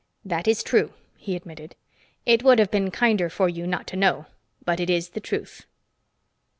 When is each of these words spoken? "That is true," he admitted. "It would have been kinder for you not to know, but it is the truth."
"That 0.25 0.47
is 0.47 0.63
true," 0.63 0.93
he 1.15 1.35
admitted. 1.35 1.75
"It 2.25 2.41
would 2.43 2.57
have 2.57 2.71
been 2.71 2.89
kinder 2.89 3.29
for 3.29 3.47
you 3.47 3.67
not 3.67 3.85
to 3.85 3.95
know, 3.95 4.25
but 4.65 4.79
it 4.79 4.89
is 4.89 5.09
the 5.09 5.19
truth." 5.19 5.67